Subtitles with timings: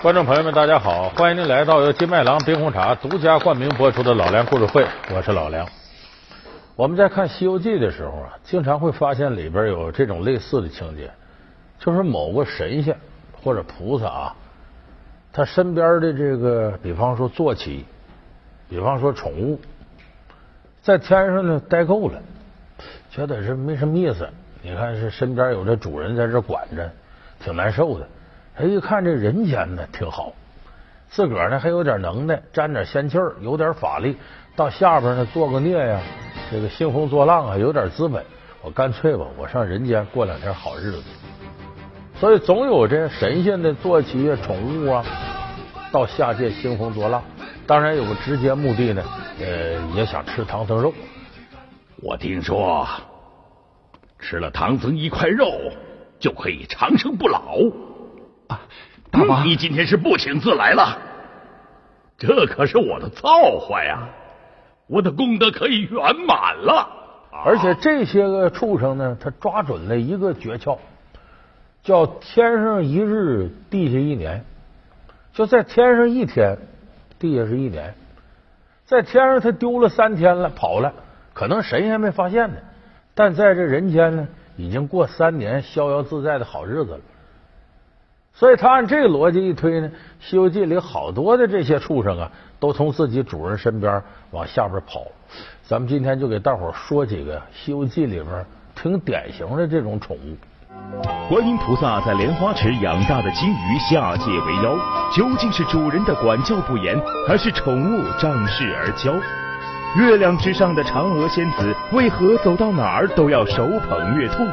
[0.00, 1.08] 观众朋友们，大家好！
[1.08, 5.66] 欢迎您来到由金麦郎冰红茶独家冠名播出的《老梁故事会》，我是老梁。
[6.76, 11.10] 我们在看《西游记》的时候啊，经常会发现里边有这种类似的情节，
[11.80, 12.96] 就是某个神仙
[13.42, 14.36] 或者菩萨啊，
[15.32, 17.84] 他身边的这个，比方说坐骑，
[18.68, 19.60] 比方说宠物，
[20.80, 22.22] 在天上呢待够了，
[23.10, 24.28] 觉得是没什么意思。
[24.62, 26.88] 你看，是身边有这主人在这管着，
[27.40, 28.06] 挺难受的。
[28.58, 30.32] 他一看这人间呢挺好，
[31.08, 34.16] 自个儿呢还有点能耐，沾点仙气儿，有点法力，
[34.56, 36.00] 到下边呢做个孽呀，
[36.50, 38.24] 这个兴风作浪啊，有点资本，
[38.60, 41.04] 我干脆吧，我上人间过两天好日子。
[42.16, 45.04] 所以总有这神仙的坐骑啊、宠物啊，
[45.92, 47.22] 到下界兴风作浪。
[47.64, 49.04] 当然有个直接目的呢，
[49.38, 50.92] 呃，也想吃唐僧肉。
[52.02, 52.84] 我听说
[54.18, 55.46] 吃了唐僧一块肉
[56.18, 57.56] 就可以长生不老。
[58.48, 58.60] 啊，
[59.10, 60.98] 大王，你今天是不请自来了？
[62.18, 64.08] 这可是我的造化呀！
[64.88, 66.88] 我的功德可以圆满了。
[67.30, 70.78] 而且这些个畜生呢，他抓准了一个诀窍，
[71.82, 74.44] 叫天上一日，地下一年。
[75.32, 76.56] 就在天上一天，
[77.18, 77.94] 地下是一年。
[78.86, 80.92] 在天上他丢了三天了，跑了，
[81.34, 82.56] 可能神仙没发现呢。
[83.14, 84.26] 但在这人间呢，
[84.56, 87.00] 已经过三年逍遥自在的好日子了。
[88.38, 89.88] 所以他按这个逻辑一推呢，
[90.20, 95.02] 《西游记》里好多的这些畜生啊，都从自己主人身边往下边跑。
[95.64, 100.36] 咱们今天就给大伙说几个《西游记》里边挺典型的这种宠物。
[101.28, 104.78] 观音菩萨在莲花池养大的金鱼下界为妖，
[105.12, 109.20] 究竟是主人的管教不严，还是宠物仗势而骄？
[109.96, 114.44] 月亮之上的嫦娥仙子为何走到哪儿都要手捧月兔？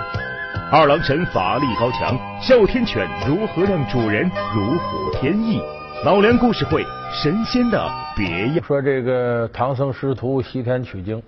[0.78, 5.62] 二郎神法力高强，哮天犬如何让主人如虎添翼？
[6.04, 8.62] 老梁故事会，神仙的别样。
[8.62, 11.24] 说这个唐僧师徒西天取经，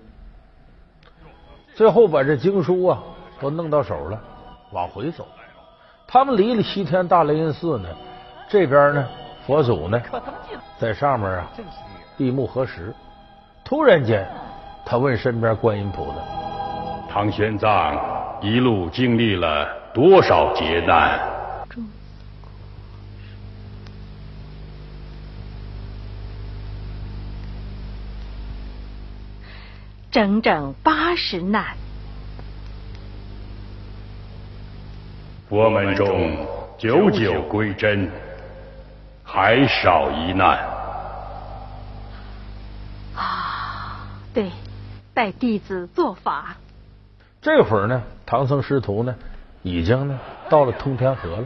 [1.74, 2.98] 最后把这经书啊
[3.40, 4.20] 都弄到手了，
[4.70, 5.26] 往回走。
[6.06, 7.88] 他们离了西天大雷音寺呢，
[8.50, 9.08] 这边呢
[9.46, 9.98] 佛祖呢
[10.78, 11.48] 在上面啊
[12.18, 12.94] 闭目合十。
[13.64, 14.28] 突然间，
[14.84, 16.16] 他问身边观音菩萨
[17.10, 17.98] ：“唐玄奘。”
[18.40, 21.18] 一路经历了多少劫难？
[30.10, 31.76] 整整八十难。
[35.48, 36.46] 佛门中
[36.78, 38.10] 九九归真，
[39.22, 40.58] 还少一难。
[43.14, 44.50] 啊，对，
[45.12, 46.56] 带弟子做法。
[47.40, 49.14] 这会儿呢，唐僧师徒呢，
[49.62, 51.44] 已经呢到了通天河了。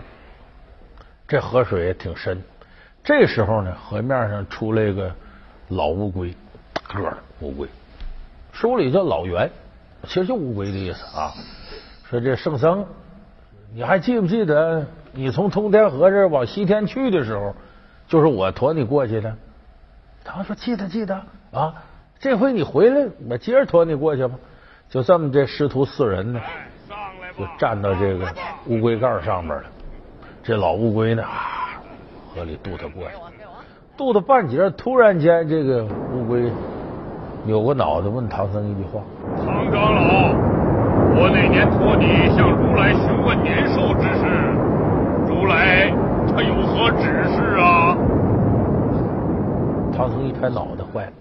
[1.28, 2.42] 这河水也挺深。
[3.04, 5.14] 这时候呢，河面上出来一个
[5.68, 6.34] 老乌龟，
[6.88, 7.68] 个儿乌龟，
[8.52, 9.48] 书里叫老猿，
[10.08, 11.32] 其实就乌龟的意思啊。
[12.10, 12.84] 说这圣僧，
[13.72, 17.54] 你还记不记得你从通天河这往西天去的时候，
[18.08, 19.32] 就是我驮你过去的？
[20.24, 21.14] 他说记得记得
[21.52, 21.74] 啊，
[22.18, 24.34] 这回你回来，我接着驮你过去吧。
[24.90, 26.40] 就这么，这师徒四人呢，
[27.38, 28.26] 就站到这个
[28.66, 29.64] 乌龟盖上面了。
[30.42, 31.80] 这老乌龟呢，啊，
[32.34, 33.16] 河里渡他过去，
[33.96, 36.50] 渡到半截，突然间，这个乌龟
[37.44, 39.00] 扭过脑袋问唐僧一句话
[39.38, 40.32] ：“唐长老，
[41.14, 44.26] 我那年托你向如来询问年寿之事，
[45.28, 45.90] 如来
[46.26, 47.96] 他有何指示啊？”
[49.94, 51.12] 唐僧一拍脑袋，坏了，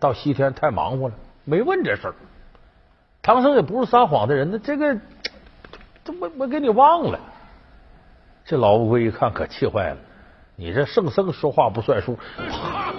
[0.00, 2.14] 到西天太忙活了，没问这事儿。
[3.26, 4.94] 唐僧也不是撒谎的人，那这个
[6.04, 7.18] 这我我给你忘了。
[8.44, 9.96] 这老乌龟一看，可气坏了。
[10.54, 12.16] 你这圣僧说话不算数，
[12.48, 12.94] 啪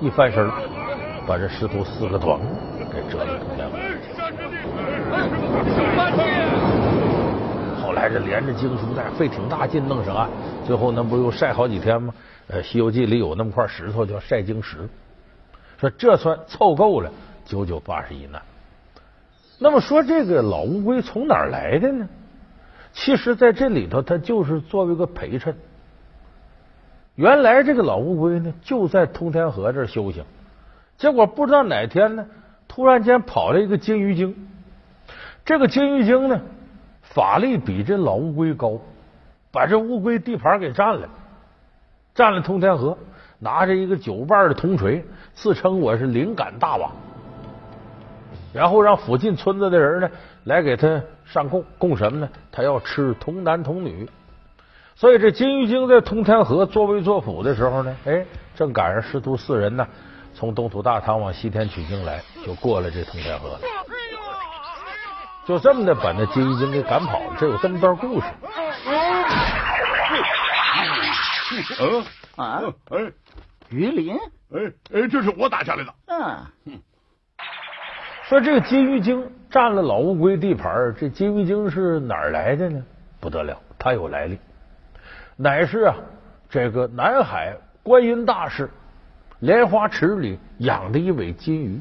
[0.00, 0.50] 一翻身，
[1.26, 2.40] 把这师徒四个团
[2.90, 3.68] 给折了通天
[7.84, 10.30] 后来这连着经书带费挺大劲弄上岸，
[10.64, 12.14] 最后那不又晒好几天吗？
[12.62, 14.88] 《西游记》里有那么块石头叫晒经石，
[15.78, 17.12] 说这算凑够了
[17.44, 18.40] 九九八十一难。
[19.58, 22.08] 那么说，这个老乌龟从哪儿来的呢？
[22.92, 25.56] 其实，在这里头，它就是作为一个陪衬。
[27.14, 30.24] 原来这个老乌龟呢，就在通天河这儿修行。
[30.98, 32.26] 结果不知道哪天呢，
[32.68, 34.48] 突然间跑了一个金鱼精。
[35.44, 36.40] 这个金鱼精呢，
[37.02, 38.78] 法力比这老乌龟高，
[39.50, 41.08] 把这乌龟地盘给占了，
[42.14, 42.98] 占了通天河，
[43.38, 45.04] 拿着一个九瓣的铜锤，
[45.34, 46.92] 自称我是灵感大王。
[48.56, 50.10] 然后让附近村子的人呢
[50.44, 52.28] 来给他上供，供什么呢？
[52.50, 54.08] 他要吃童男童女。
[54.94, 58.24] 所以这金玉京在通天河作威作福的时候呢，哎，
[58.54, 59.86] 正赶上师徒四人呢
[60.34, 63.60] 从东土大唐往西天取经来，就过了这通天河了。
[65.46, 67.36] 就这么的把那金玉京给赶跑了。
[67.38, 68.26] 这有这么段故事。
[71.78, 72.04] 嗯
[72.36, 73.12] 啊，哎
[73.68, 74.16] 鱼鳞，
[74.52, 75.94] 哎哎，这是我打下来的。
[76.06, 76.80] 嗯，
[78.28, 82.84] 说这个金鱼精占了老乌龟地盘，这金鱼精是哪儿来的呢？
[83.20, 84.36] 不得了，它有来历，
[85.36, 85.94] 乃是啊
[86.50, 88.68] 这个南海观音大士
[89.38, 91.80] 莲花池里养的一尾金鱼。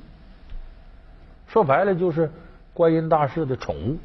[1.48, 2.30] 说白了就是
[2.76, 3.98] 观音大士的宠物。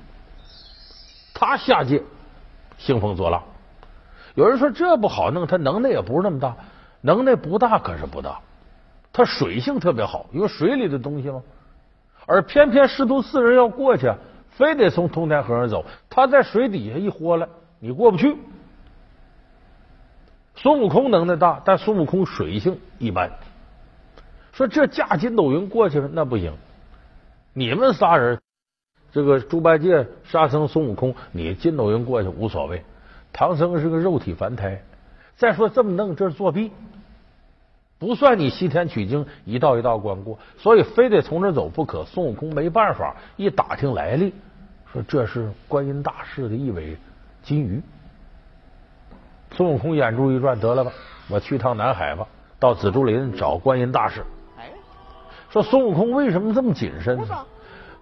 [1.35, 2.03] 他下界
[2.79, 3.43] 兴风作浪，
[4.35, 6.57] 有人说这不好弄，他能耐也不是那么大，
[7.03, 8.41] 能耐不大可是不大，
[9.13, 11.43] 他水性特别好，因为水里的东西嘛。
[12.31, 14.09] 而偏偏师徒四人要过去，
[14.51, 15.85] 非得从通天河上走。
[16.09, 17.49] 他在水底下一豁了，
[17.81, 18.37] 你过不去。
[20.55, 23.33] 孙悟空能耐大，但孙悟空水性一般。
[24.53, 26.53] 说这架筋斗云过去了那不行，
[27.53, 28.41] 你们仨人，
[29.11, 32.85] 这个猪八戒、沙僧、孙悟空，你筋斗云过去无所谓。
[33.33, 34.81] 唐僧是个肉体凡胎，
[35.35, 36.71] 再说这么弄，这是作弊。
[38.01, 42.03] 不算你西天取经一道一道关过，所以非得从这走不可。
[42.07, 44.33] 孙悟空没办法，一打听来历，
[44.91, 46.97] 说这是观音大士的一尾
[47.43, 47.83] 金鱼。
[49.53, 50.91] 孙悟空眼珠一转，得了吧，
[51.29, 52.27] 我去趟南海吧，
[52.59, 54.23] 到紫竹林找观音大士。
[54.57, 54.71] 哎，
[55.51, 57.45] 说孙悟空为什么这么谨慎呢？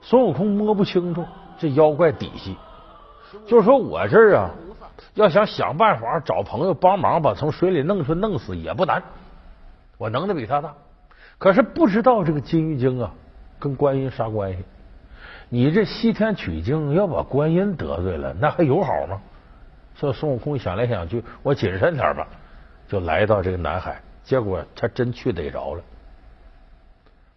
[0.00, 1.24] 孙悟空摸不清楚
[1.58, 2.56] 这妖怪底细，
[3.48, 4.50] 就是说我这儿啊，
[5.14, 9.02] 要想想办法找朋友帮忙把从水里弄出弄死也不难。
[9.98, 10.74] 我能耐比他大，
[11.38, 13.12] 可是不知道这个金玉京啊
[13.58, 14.58] 跟观音啥关系？
[15.50, 19.20] 你这西天取经要把观音得罪了，那还有好吗？
[19.96, 22.28] 所以孙悟空想来想去，我谨慎点吧，
[22.86, 24.00] 就来到这个南海。
[24.22, 25.82] 结果他真去逮着了。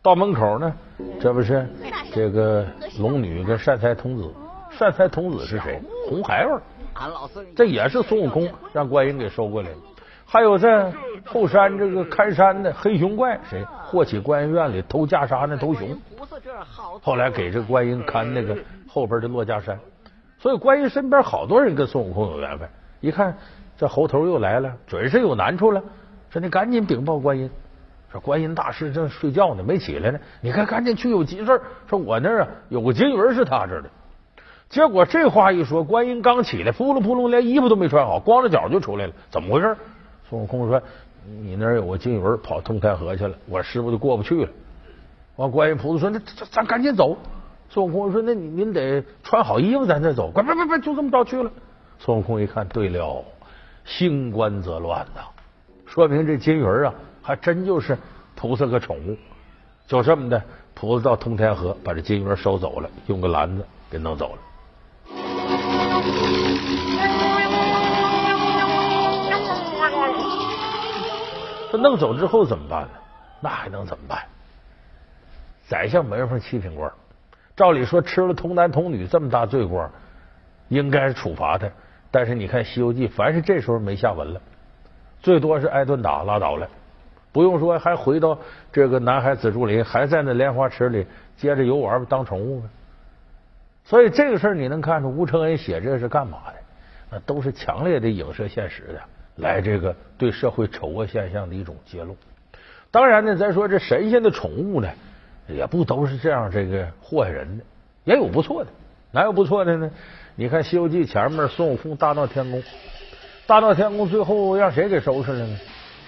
[0.03, 0.73] 到门口呢，
[1.19, 1.67] 这不是
[2.13, 2.67] 这个
[2.99, 4.31] 龙女跟善财童子？
[4.69, 5.81] 善财童子是谁？
[6.07, 6.61] 红孩儿，
[7.55, 9.75] 这也是孙悟空让观音给收过来的。
[10.31, 10.89] 还有在
[11.25, 13.65] 后山这个看山的黑熊怪，谁？
[13.83, 15.89] 霍启观音院里偷袈裟那头熊，
[17.01, 18.57] 后来给这观音看那个
[18.87, 19.77] 后边的落家山。
[20.39, 22.69] 所以观音身边好多人跟孙悟空有缘分。
[23.01, 23.35] 一看
[23.75, 25.83] 这猴头又来了，准是有难处了。
[26.29, 27.49] 说你赶紧禀报观音，
[28.09, 30.19] 说观音大师正睡觉呢，没起来呢。
[30.39, 33.89] 你看赶紧去有急事说我那儿啊有个金鱼是他这儿的。
[34.69, 39.13] 结果这话一说，观音刚起来，扑棱扑棱，连衣服都没穿好，光着脚就出来了。
[39.29, 39.75] 怎么回事？
[40.31, 40.81] 孙悟空说
[41.43, 44.49] ：“你那儿有个金鱼跑通天河去了，我师傅就过不去了。”
[45.35, 46.17] 完，观音菩萨说：“那
[46.49, 47.17] 咱赶紧走。”
[47.69, 51.51] 孙悟空说：“那你您得穿好衣服，咱再走。”快别别别，就这么着去了。
[51.99, 53.25] 孙悟空一看，对了，
[53.83, 55.19] 兴官则乱呐，
[55.85, 57.97] 说明这金鱼啊，还真就是
[58.33, 59.17] 菩萨个宠物。
[59.87, 60.41] 就这么的，
[60.73, 64.37] 菩萨到通天河把这金鱼收走了，用个篮子给弄走了。
[71.71, 72.89] 他弄走之后怎么办呢？
[73.39, 74.19] 那还能怎么办？
[75.67, 76.91] 宰相门缝七品官，
[77.55, 79.89] 照理说吃了童男童女这么大罪过，
[80.67, 81.69] 应该处罚他。
[82.11, 84.41] 但是你看《西游记》，凡是这时候没下文了，
[85.21, 86.67] 最多是挨顿打拉倒了，
[87.31, 88.37] 不用说还回到
[88.71, 92.67] 这个南海紫竹林，还在那莲花池里接着游玩当宠物呗。
[93.85, 96.53] 所以这个事儿你能看出吴承恩写这是干嘛的？
[97.11, 99.01] 那都是强烈的影射现实的。
[99.41, 102.15] 来，这个对社会丑恶现象的一种揭露。
[102.91, 104.87] 当然呢，咱说这神仙的宠物呢，
[105.47, 107.63] 也不都是这样这个祸害人的，
[108.03, 108.69] 也有不错的。
[109.11, 109.89] 哪有不错的呢？
[110.35, 112.61] 你看《西游记》前面孙悟空大闹天宫，
[113.47, 115.57] 大闹天宫最后让谁给收拾了呢？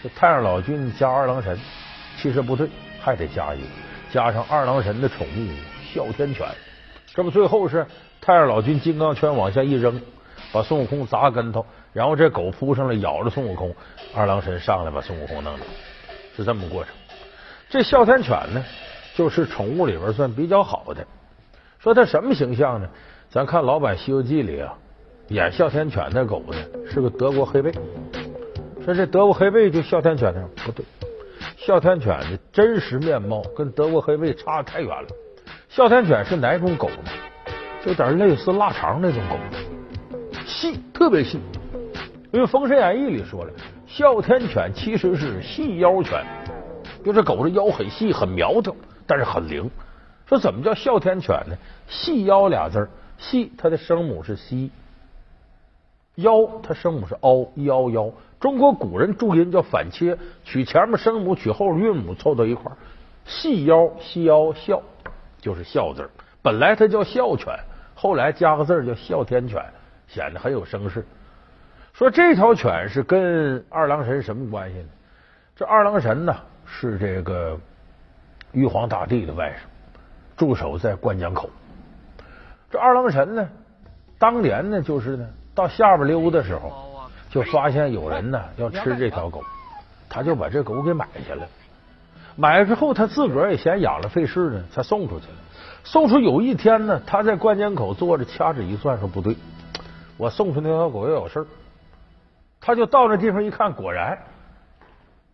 [0.04, 1.58] 这太上老君加二郎神，
[2.18, 2.70] 其实不对，
[3.02, 3.68] 还得加一个，
[4.12, 5.50] 加上二郎神的宠物
[5.92, 6.46] 哮天犬。
[7.08, 7.86] 这不最后是
[8.22, 10.00] 太上老君金刚圈往下一扔，
[10.52, 11.66] 把孙悟空砸跟头。
[11.94, 13.74] 然后这狗扑上来咬着孙悟空，
[14.16, 15.64] 二郎神上来把孙悟空弄走，
[16.36, 16.92] 是这么过程。
[17.70, 18.64] 这哮天犬呢，
[19.16, 21.06] 就是宠物里边算比较好的。
[21.80, 22.90] 说它什么形象呢？
[23.30, 24.74] 咱看老版《西游记》里啊，
[25.30, 26.56] 演哮天犬那狗呢
[26.92, 27.72] 是个德国黑背。
[28.86, 30.86] 说这德国黑背就哮天犬呢不对，
[31.58, 35.08] 哮天犬的真实面貌跟德国黑背差太远了。
[35.70, 37.12] 哮天犬是哪种狗呢？
[37.84, 39.36] 就有点类似腊肠那种狗，
[40.46, 41.40] 细，特别细。
[42.34, 43.52] 因为《封神演义》里说了，
[43.86, 46.26] 哮天犬其实是细腰犬，
[47.06, 48.76] 就这狗的腰很细很苗条，
[49.06, 49.70] 但是很灵。
[50.26, 51.56] 说怎么叫哮天犬呢？
[51.88, 54.72] 细腰俩字儿，细它的声母是西，
[56.16, 58.10] 腰，它声母是凹，一凹腰。
[58.40, 62.76] 中国古人注音叫反切，取前面声母，取后面韵母凑到一块儿，
[63.28, 64.82] 细腰细腰孝，
[65.40, 66.10] 就是孝字儿。
[66.42, 67.54] 本来它叫哮犬，
[67.94, 69.64] 后来加个字儿叫哮天犬，
[70.08, 71.06] 显得很有声势。
[71.94, 74.88] 说这条犬是跟二郎神什么关系呢？
[75.56, 76.36] 这二郎神呢
[76.66, 77.56] 是这个
[78.52, 79.58] 玉皇大帝的外甥，
[80.36, 81.52] 驻守在关江口。
[82.72, 83.48] 这二郎神呢，
[84.18, 89.44] 当年呢就是呢到下边溜的时候，就发现有人呢要吃这条狗，
[90.10, 91.48] 他就把这狗给买下来。
[92.36, 95.36] 买了之后他自个儿也嫌养了费事呢，才送出去了。
[95.84, 99.38] 送出有一天呢，他在关江口坐着掐指一算，说不对，
[100.18, 101.46] 我送出那条狗要有事儿。
[102.66, 104.18] 他就到那地方一看，果然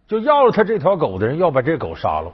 [0.08, 2.34] 就要了他这条狗的人要把这狗杀了，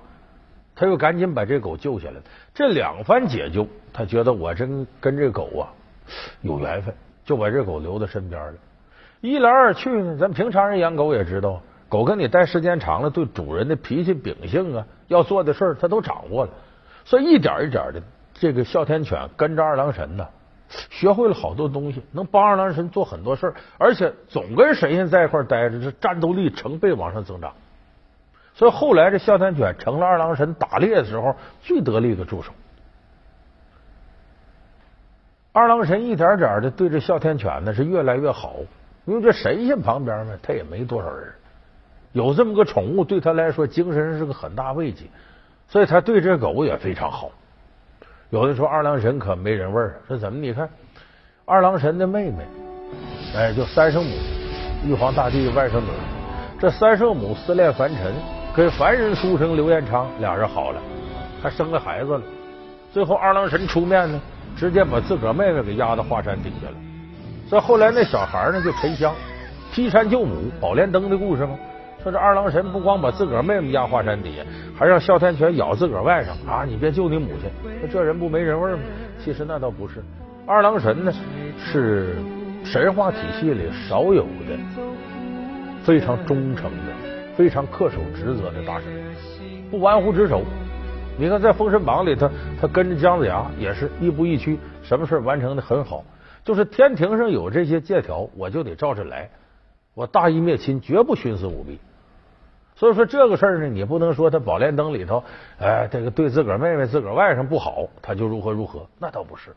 [0.74, 2.16] 他又赶紧把这狗救下来。
[2.54, 5.68] 这两番解救，他觉得我真跟这狗啊
[6.42, 8.54] 有缘分，就把这狗留在身边了。
[9.20, 16.52] 一来二去呢，咱平常人养狗也知道，狗跟你待时间长了，对主人的脾气秉性啊，要做的事，他都掌握了。
[17.04, 18.02] 所以一点一点的，
[18.34, 20.26] 这个哮天犬跟着二郎神呢。
[20.90, 27.54] 学会了好多东西，能帮二郎神做很多事儿，而且总跟神仙在一块待着，这战斗力成倍往上增长。
[28.54, 32.52] 所以后来这哮天犬成了二郎神打猎的时候最得力的助手。
[35.52, 38.56] 二郎神一点点的对这哮天犬呢是越来越好，
[39.06, 41.34] 因为这神仙旁边呢他也没多少人，
[42.12, 45.06] 有这么个宠物对他来说精神是个很大慰藉，
[45.68, 47.32] 所以他对这狗也非常好。
[48.36, 50.38] 有的说二郎神可没人味儿，说怎么？
[50.38, 50.70] 你看
[51.46, 52.44] 二郎神的妹妹，
[53.34, 54.12] 哎，就三圣母，
[54.86, 55.88] 玉皇大帝外甥女。
[56.60, 58.14] 这三圣母思恋凡尘，
[58.54, 60.82] 跟凡人书生刘彦昌俩人好了，
[61.42, 62.22] 还生了孩子了。
[62.92, 64.20] 最后二郎神出面呢，
[64.58, 66.76] 直接把自个儿妹妹给压到华山底下了。
[67.48, 69.16] 所以后来那小孩呢，就沉香，
[69.72, 71.58] 劈山救母，宝莲灯的故事吗？
[72.06, 74.44] 说这二郎神不光把自个儿妹妹压华山底下，
[74.78, 76.64] 还让哮天犬咬自个儿外甥啊！
[76.64, 77.50] 你别救你母亲，
[77.82, 78.80] 那这人不没人味吗？
[79.18, 80.04] 其实那倒不是，
[80.46, 81.12] 二郎神呢
[81.58, 82.16] 是
[82.64, 84.56] 神话体系里少有的
[85.82, 86.94] 非常忠诚的、
[87.36, 88.86] 非常恪守职责的大神，
[89.72, 90.44] 不玩忽职守。
[91.18, 92.30] 你看在《封神榜》里，他
[92.62, 96.06] 他跟着姜子牙也是亦步亦趋，什么事完成的很好。
[96.44, 99.28] 就是天庭上有这些借条，我就得照着来，
[99.96, 101.80] 我大义灭亲，绝不徇私舞弊。
[102.76, 105.24] 所以说这个事儿呢，你不能说他宝莲灯里头，
[105.60, 109.56] 哎，这个对自个儿妹妹、自个儿外甥不好，他就如何如何，那倒不是。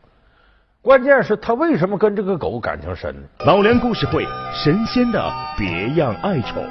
[0.81, 3.27] 关键是他为什么跟这个狗感情深呢？
[3.39, 6.63] 老梁故事会，神仙的别样爱宠。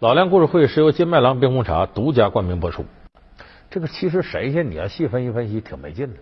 [0.00, 2.84] 老梁故事会是由金麦郎冰红茶独家冠名播出。
[3.70, 6.18] 这个其实神仙你要细分析分析，挺没劲的。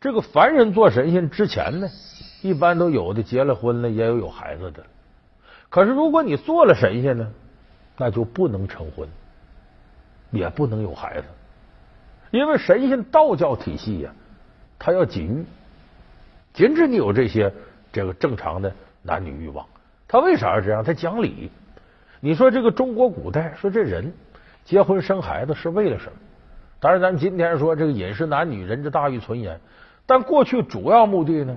[0.00, 1.88] 这个凡人做神仙之前呢，
[2.40, 4.82] 一般都有的结了婚了，也有有孩子的。
[5.76, 7.30] 可是，如果你做了神仙呢，
[7.98, 9.06] 那就不能成婚，
[10.30, 11.26] 也不能有孩子，
[12.30, 14.10] 因为神仙道教体系呀，
[14.78, 15.44] 他要禁欲，
[16.54, 17.52] 禁止你有这些
[17.92, 19.66] 这个正常的男女欲望。
[20.08, 20.82] 他为啥要这样？
[20.82, 21.50] 他讲理。
[22.20, 24.10] 你说这个中国古代说这人
[24.64, 26.12] 结婚生孩子是为了什么？
[26.80, 29.60] 当然，咱今天说这个饮食男女，人之大欲存焉。
[30.06, 31.54] 但过去主要目的呢，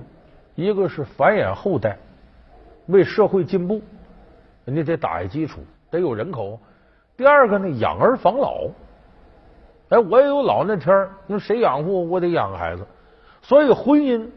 [0.56, 1.96] 一个是繁衍后代，
[2.84, 3.80] 为社会进步。
[4.70, 5.60] 你得打下基础，
[5.90, 6.58] 得有人口。
[7.16, 8.68] 第二个呢，养儿防老。
[9.90, 12.20] 哎，我也有老那天儿，那谁养活我？
[12.20, 12.86] 得养个孩子。
[13.42, 14.28] 所以婚姻，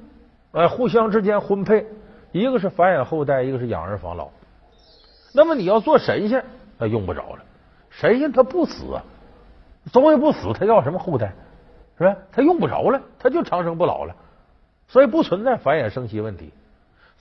[0.51, 1.85] 哎，互相之间婚配，
[2.31, 4.29] 一个是繁衍后代，一个是养儿防老。
[5.33, 6.43] 那么你要做神仙，
[6.77, 7.43] 那用不着了。
[7.89, 9.03] 神仙他不死啊，
[9.91, 11.31] 总也不死，他要什么后代？
[11.97, 12.15] 是吧？
[12.31, 14.15] 他用不着了，他就长生不老了，
[14.87, 16.51] 所以不存在繁衍生息问题。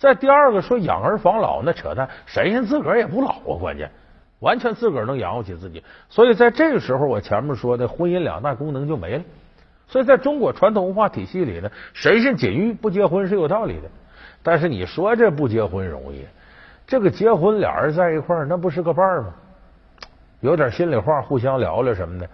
[0.02, 3.88] 再第二个说养儿防老，那扯淡，神仙自个儿也不老啊，关键
[4.40, 5.80] 完全自个儿能养活起自己。
[6.08, 9.22] 所以在这个时候，我前面说的婚姻两大功能就没了。
[9.86, 13.88] 所以在中国传统文化体系里呢，神仙禁欲不结婚是有道理的。
[14.42, 16.26] 但是你说这不结婚容易，
[16.84, 19.32] 这个结婚俩人在一块儿，那不是个伴儿吗？
[20.40, 22.28] 有点心里话，互相聊聊什么的。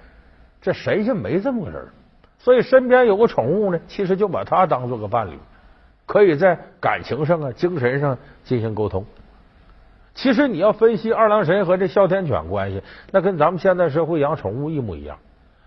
[0.63, 1.87] 这神仙没这么个人，
[2.39, 5.39] 所以身边有个宠物呢，其实就把它当做个伴侣。
[6.09, 9.05] 可以在感情上啊、精神上进行沟通。
[10.15, 15.19] 其实你要分析二郎神和这哮天犬关系，那跟咱们现在社会养宠物一模一样。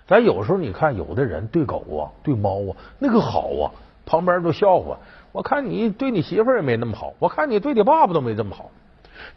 [0.07, 3.71] 咱有时候你看，有的人对狗啊、对猫啊那个好啊，
[4.03, 4.98] 旁边都笑话。
[5.31, 8.71] 我看你对你媳妇儿也没那么好，我看你对你爸爸都没这么好。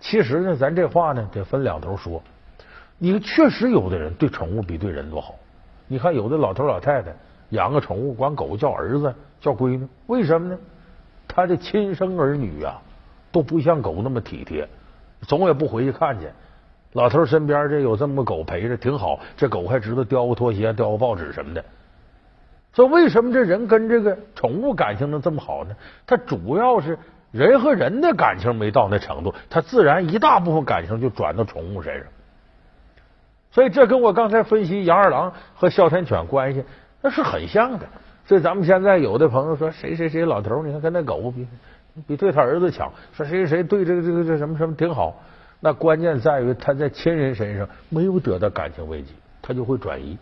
[0.00, 2.23] 其实呢，咱这话呢得分两头说。
[2.96, 5.34] 你确实有的人对宠物比对人都好。
[5.87, 7.14] 你看有的老头老太太
[7.50, 10.58] 养个宠物，管狗叫儿子叫闺女，为什么呢？
[11.34, 12.80] 他的亲生儿女啊
[13.32, 14.68] 都不像狗那么体贴，
[15.22, 16.28] 总也不回去看去。
[16.92, 19.18] 老头身边这有这么个狗陪着，挺好。
[19.36, 21.64] 这狗还知道叼个拖鞋、叼个报纸什么的。
[22.72, 25.74] 所以，为什么这人跟这个宠物感情能这么好呢？
[26.06, 26.96] 他主要是
[27.32, 32.06] 人和人的感情没到那程度，他自然一大部分感情就转到宠物身上。
[33.50, 36.64] 所以，这跟我刚才分析杨二郎和哮天犬关系
[37.02, 37.86] 那是很像的。
[38.26, 41.46] 所以，咱们现在有的朋友说谁谁谁老头，你看跟那狗比，
[42.06, 42.90] 比对他儿子强。
[43.12, 45.14] 说谁谁谁对这个这个这什么什么挺好。
[45.60, 49.12] 那关键在于他在亲人身上没有得到感情慰藉，
[49.42, 50.16] 他就会转移。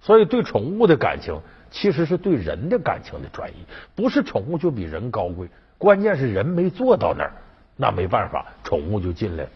[0.00, 1.40] 所以对宠物的感情
[1.70, 3.54] 其实是对人的感情的转移，
[3.94, 7.32] 不是宠物就比人高贵，关键是人没做到那儿，
[7.76, 9.46] 那没办法，宠物就进来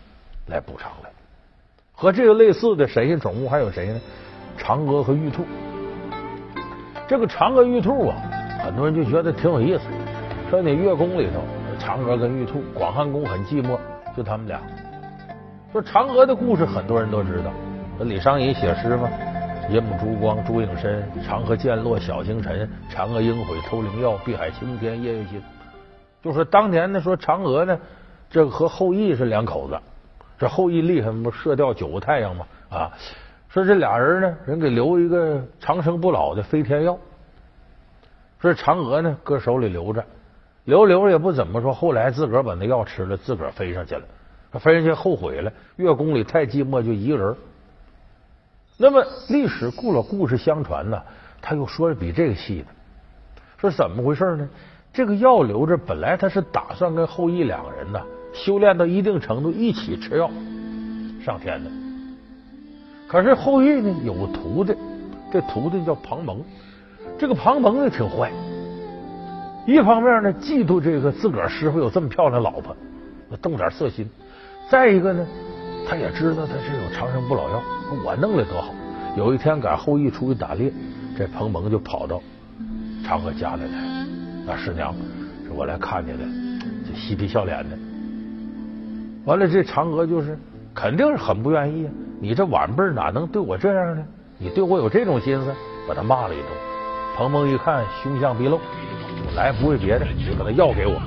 [0.46, 1.10] 来补偿了。
[1.92, 4.00] 和这个类似的神仙宠物还有谁呢？
[4.56, 5.44] 嫦娥和玉兔。
[7.08, 8.16] 这个嫦娥玉兔啊，
[8.62, 9.84] 很多人就觉得挺有意思，
[10.50, 11.42] 说你月宫里头，
[11.82, 13.78] 嫦娥跟玉兔，广寒宫很寂寞。
[14.14, 14.60] 就他们俩，
[15.72, 17.50] 说嫦娥的故事很多人都知道。
[18.00, 19.08] 李商隐写诗嘛
[19.70, 22.68] ，“银幕珠光珠影深，长河渐落晓星沉。
[22.94, 25.42] 嫦娥应悔偷灵药，碧海青天夜月心。”
[26.22, 27.78] 就说当年呢，说嫦娥呢，
[28.28, 29.78] 这个和后羿是两口子，
[30.36, 32.92] 这后羿厉害不射掉九个太阳嘛啊？
[33.48, 36.98] 说这俩人呢，人给留一个长生不老的飞天药，
[38.40, 40.04] 说嫦娥呢，搁手里留着。
[40.64, 44.02] 留留也不怎么说，后来自个儿把那药吃了，自个儿飞上去了。
[44.60, 47.34] 飞上去后悔了，月宫里太寂寞，就一个人。
[48.76, 51.02] 那么历史故老故事相传呢，
[51.40, 52.66] 他又说的比这个细的，
[53.56, 54.48] 说怎么回事呢？
[54.92, 58.00] 这个药留着，本来他是打算跟后羿两个人呢
[58.32, 60.30] 修炼到一定程度一起吃药
[61.24, 61.70] 上天的。
[63.08, 64.74] 可是后羿呢有个徒弟，
[65.32, 66.42] 这徒弟叫庞蒙，
[67.18, 68.30] 这个庞蒙呢挺坏。
[69.66, 72.76] 一方面呢，嫉妒这个自个儿师傅有这么漂亮老婆，
[73.42, 74.06] 动点色心；
[74.70, 75.26] 再一个呢，
[75.86, 77.62] 他也知道他是有长生不老药，
[78.04, 78.74] 我弄的多好。
[79.16, 80.72] 有一天赶后羿出去打猎，
[81.16, 82.22] 这庞蒙就跑到
[83.04, 84.06] 嫦娥家里来，
[84.46, 84.94] 那师娘，
[85.54, 86.18] 我来看你了，
[86.86, 87.76] 就嬉皮笑脸的。
[89.24, 90.38] 完了，这嫦娥就是
[90.78, 91.92] 肯定是很不愿意啊！
[92.20, 94.04] 你这晚辈哪能对我这样呢？
[94.38, 95.52] 你对我有这种心思，
[95.88, 96.46] 把他骂了一顿。
[97.16, 98.60] 彭彭一看，凶相毕露。
[99.34, 101.02] 来不为别的，就把那药给我，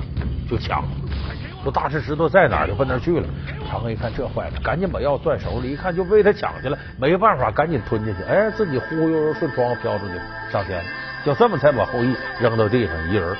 [0.46, 0.84] 就抢。
[1.62, 3.26] 说大石石头在哪儿，就奔那去了。
[3.66, 8.22] 嫦娥一看这坏了，赶紧把药攥手里，一看就被他抢去了，没办法，赶紧吞进去。
[8.24, 10.14] 哎，自己忽忽悠悠顺窗户飘出去
[10.50, 10.84] 上天了，
[11.24, 13.34] 就这么才把后羿扔到地上一人。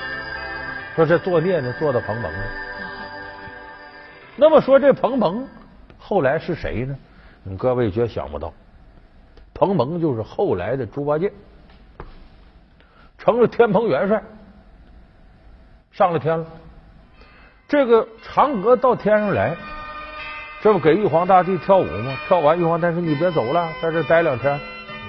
[0.97, 2.38] 说这作孽呢，做到彭彭呢。
[4.37, 5.47] 那么说这彭彭
[6.12, 6.94] 后来是谁呢？
[7.42, 8.53] 你各位绝想不到，
[9.55, 11.33] 彭蒙就是后来的猪八戒，
[13.16, 14.22] 成了天蓬元帅。
[15.90, 16.46] 上了天了，
[17.66, 19.57] 这个嫦娥到天上来，
[20.61, 22.14] 这不给玉皇大帝跳舞吗？
[22.29, 24.61] 跳完，玉皇大帝说：“你别走了，在这待两天。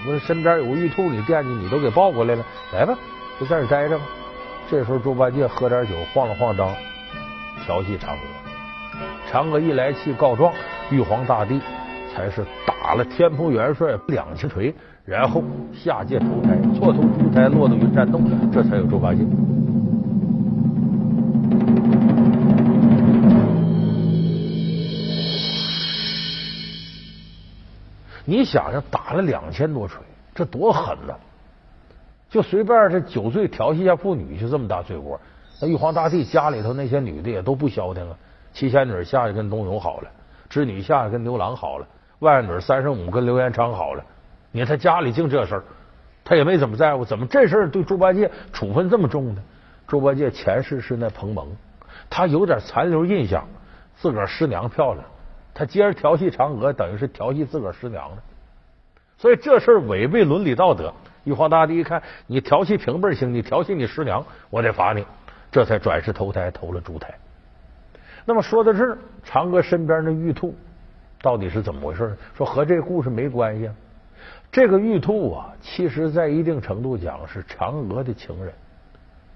[0.06, 2.46] 我们身边有个玉兔，你惦记，你都给抱过来了。
[2.72, 2.98] 来吧，
[3.38, 4.06] 就在这待着吧。”
[4.72, 6.74] 这时候，猪八戒喝点酒，晃了晃裆，
[7.66, 8.43] 调戏嫦娥。
[9.32, 10.54] 嫦娥一来气告状，
[10.92, 11.60] 玉皇大帝
[12.14, 14.74] 才是打了天蓬元帅两千锤，
[15.06, 19.20] 然后下界投胎，错投投胎，落到云山洞，这才有猪八戒。
[28.26, 30.02] 你想想，打了两千多锤，
[30.34, 31.14] 这多狠呐！
[32.30, 35.20] 就随便这酒醉调戏一下妇女，就这么大罪过。
[35.62, 38.18] 那玉皇大帝家里头那些女的也都不消停啊，
[38.54, 40.10] 七仙女下去跟东涌好了，
[40.50, 41.88] 织女下去跟牛郎好了，
[42.20, 44.04] 外甥女三圣母跟刘延昌好了。
[44.52, 45.64] 你看他家里净这事儿，
[46.24, 47.04] 他也没怎么在乎。
[47.04, 49.42] 怎么这事儿对猪八戒处分这么重呢？
[49.88, 51.48] 猪八戒前世是那彭蒙，
[52.10, 53.46] 他有点残留印象，
[53.96, 55.04] 自个儿师娘漂亮。
[55.56, 58.18] 他接着调戏嫦娥，等于是调戏自个儿师娘了，
[59.18, 60.94] 所以这事违背伦理道德。
[61.24, 65.06] 玉皇大帝一看，你调戏平辈行，你调戏你师娘，我得罚你，
[65.52, 67.14] 这才转世投胎投了猪胎。
[68.26, 70.56] 那么说到这儿，嫦娥身边的玉兔
[71.22, 72.16] 到底是怎么回事？
[72.36, 73.68] 说和这故事没关系。
[73.68, 73.76] 啊
[74.52, 78.54] 这个玉兔啊，其实在一定程度讲是嫦娥的情人。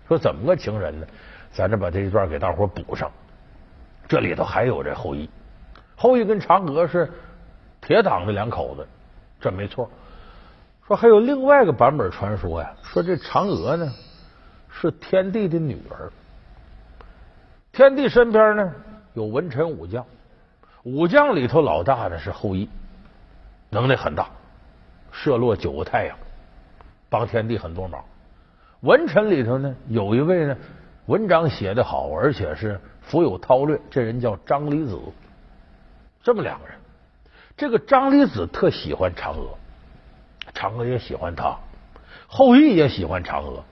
[0.07, 1.07] 说怎么个情人呢？
[1.51, 3.11] 咱这把这一段给大伙补上。
[4.07, 5.27] 这里头还有这后羿。
[5.95, 7.11] 后羿跟嫦娥是
[7.81, 8.87] 铁党的两口子，
[9.41, 9.89] 这没错。
[10.85, 13.91] 说还有另外一个版本传说呀，说这嫦娥呢
[14.69, 16.11] 是天帝的女儿。
[17.77, 18.73] 天帝身边呢
[19.13, 20.03] 有文臣武将，
[20.81, 22.67] 武将里头老大的是后羿，
[23.69, 24.29] 能耐很大，
[25.11, 26.17] 射落九个太阳，
[27.07, 28.03] 帮天帝很多忙。
[28.79, 30.57] 文臣里头呢有一位呢
[31.05, 33.79] 文章写得好，而且是富有韬略。
[33.91, 34.99] 这人叫张离子，
[36.23, 36.75] 这么两个人。
[37.55, 39.55] 这个张离子特喜欢嫦娥，
[40.51, 41.55] 嫦娥也喜欢他，
[42.25, 43.63] 后羿也喜欢嫦娥。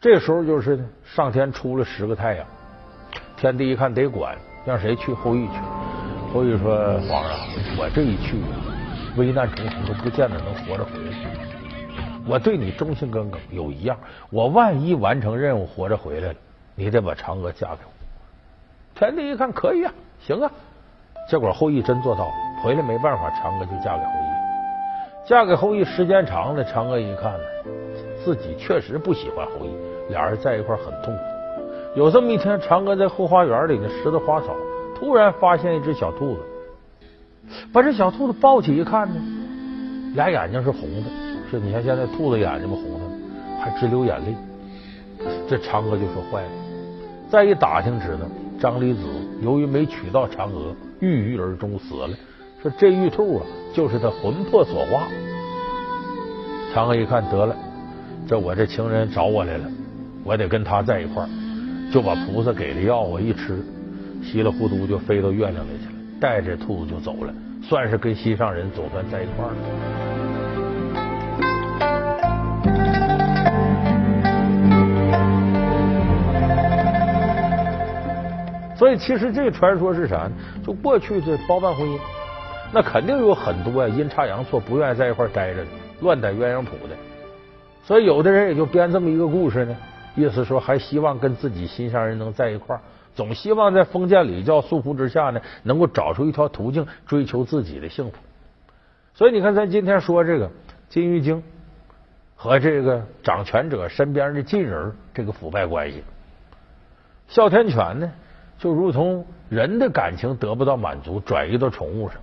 [0.00, 2.46] 这时候就是上天出了十个太阳，
[3.36, 5.12] 天帝一看得管，让谁去？
[5.12, 5.54] 后羿去。
[6.32, 7.36] 后羿说：“皇上，
[7.76, 8.36] 我这一去，
[9.16, 11.16] 危难重重，都不见得能活着回来。
[12.28, 13.98] 我对你忠心耿耿，有一样，
[14.30, 16.34] 我万一完成任务活着回来了，
[16.76, 17.90] 你得把嫦娥嫁给我。”
[18.94, 20.48] 天帝一看，可以啊，行啊。
[21.28, 22.32] 结果后羿真做到了，
[22.62, 25.26] 回来没办法，嫦娥就嫁给后羿。
[25.26, 27.44] 嫁给后羿时间长了，嫦娥一看呢，
[28.24, 29.74] 自己确实不喜欢后羿，
[30.08, 31.20] 俩人在一块很痛苦。
[31.96, 34.54] 有这么一天，嫦娥在后花园里呢，拾掇花草。
[34.94, 36.40] 突然发现一只小兔子，
[37.72, 39.14] 把这小兔子抱起一看呢，
[40.14, 41.10] 俩眼睛是红的，
[41.50, 44.34] 是你看现在兔子眼睛不红的，还直流眼泪。
[45.48, 46.48] 这嫦娥就说坏了，
[47.30, 48.26] 再一打听知道，
[48.60, 49.00] 张离子
[49.40, 52.10] 由于没娶到嫦娥，郁郁而终死了。
[52.60, 55.06] 说这玉兔啊，就是他魂魄所化。
[56.74, 57.54] 嫦娥一看得了，
[58.26, 59.64] 这我这情人找我来了，
[60.28, 61.28] 我得跟他在一块儿，
[61.90, 63.64] 就把菩萨给的药我一吃。
[64.22, 69.56] 稀里糊涂就飞到月亮里去了，带着兔子就走了，算是跟心上人总算在一块儿了。
[78.76, 80.32] 所以，其实这个传说是啥呢？
[80.62, 81.98] 就过去这包办婚姻，
[82.70, 85.68] 那肯定有很多呀阴差阳错不愿意在一块儿待着的，
[86.02, 86.94] 乱逮鸳鸯谱的。
[87.82, 89.74] 所以，有的人也就编这么一个故事呢，
[90.18, 92.82] 意思说还希望跟自己心上人能在一块儿。
[93.14, 98.16] 总希望在封建礼教束缚之下呢，能够找出一条途径追求自己的幸福。
[99.14, 100.50] 所以你看，咱今天说这个
[100.88, 101.42] 金玉京
[102.36, 106.04] 和这个掌权者身边的近人这个腐败关系，
[107.26, 108.12] 哮天犬呢，
[108.58, 112.18] 就如同人的感情得不到满足，转移到宠物上。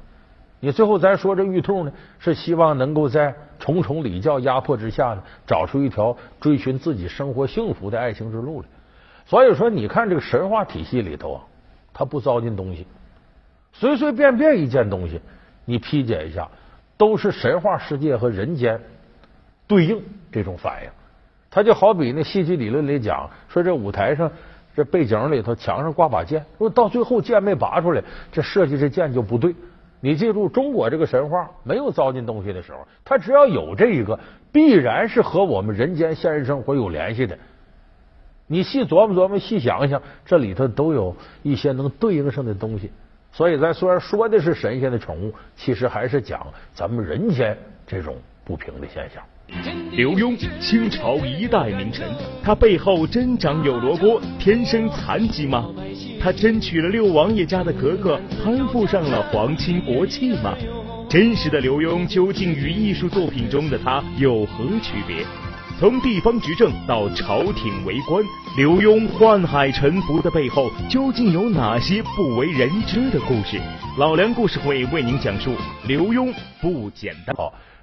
[0.59, 8.67] 你最后咱说这玉兔呢，是希望能够在重重礼教压迫之下呢，找出一条追寻自己生活幸福的爱情之路来。
[9.25, 11.41] 所以说，你看这个神话体系里头啊，
[11.93, 12.87] 它不糟践东西，
[13.73, 15.19] 随随便便一件东西，
[15.65, 16.49] 你批解一下，
[16.97, 18.79] 都是神话世界和人间
[19.67, 20.89] 对应这种反应。
[21.51, 24.31] 它就好比那戏剧理论里讲，说这舞台上
[24.75, 29.53] 这背景里头墙上挂把剑，如果到最后剑没拔出来，这设计这剑就不对。
[30.05, 34.19] 你记住，中国这个神话没有糟践东西的时候，它只要有这一个，
[34.51, 37.35] 必然是和我们人间现实生活有联系的。
[38.45, 42.91] 你细琢磨琢磨，细想想，这里头都有一些能对应上的东西。
[43.31, 49.23] 所以，咱虽然说的是神仙的宠物，其实还是讲咱们人间这种不平的现象。
[49.91, 52.05] 刘墉，清朝一代名臣，
[52.43, 55.65] 他背后真长有罗锅，天生残疾吗？
[56.19, 60.53] 他真娶了六王爷家的格格，攀附上了皇亲国戚吗？
[61.07, 65.25] 真实的刘墉究竟与艺术作品中的他有何区别？
[65.79, 68.23] 从地方执政到朝廷为官，
[68.57, 73.59] 刘墉宦海沉浮的背后究竟有哪些不为人知的故事？
[73.97, 75.53] 老梁故事会为您讲述
[75.87, 77.51] 刘墉不简单哦。